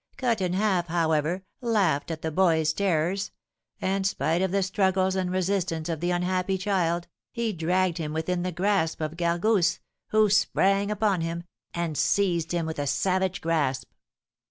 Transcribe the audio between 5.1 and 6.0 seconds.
and resistance of